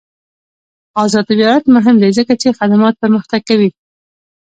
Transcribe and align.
آزاد 1.03 1.25
تجارت 1.31 1.65
مهم 1.75 1.95
دی 2.01 2.09
ځکه 2.17 2.33
چې 2.41 2.55
خدمات 2.59 2.95
پرمختګ 3.03 3.41
کوي. 3.49 3.69